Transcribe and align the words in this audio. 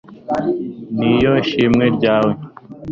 ni 0.97 1.11
yo 1.23 1.33
shimwe 1.49 1.85
ryawe 1.95 2.33